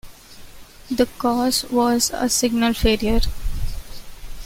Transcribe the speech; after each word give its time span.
The 0.89 1.05
cause 1.19 1.63
was 1.65 2.09
a 2.11 2.27
signal 2.27 2.73
failure. 2.73 3.21